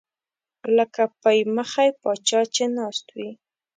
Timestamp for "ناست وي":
2.77-3.31